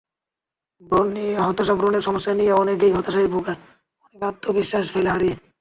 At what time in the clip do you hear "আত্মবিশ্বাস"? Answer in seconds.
4.25-4.85